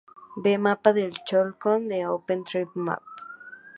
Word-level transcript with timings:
Ver 0.43 0.57
mapa 0.67 0.89
de 0.97 1.03
Cholchol 1.27 1.81
en 1.99 2.07
OpenstreetMap. 2.17 3.03